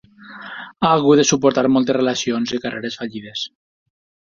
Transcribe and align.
Ha 0.87 0.93
hagut 0.93 1.21
de 1.21 1.27
suportar 1.33 1.65
moltes 1.75 2.01
relacions 2.01 2.59
i 2.59 2.65
carreres 2.67 3.03
fallides. 3.05 3.51